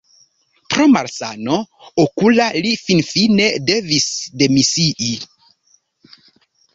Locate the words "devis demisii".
3.67-5.15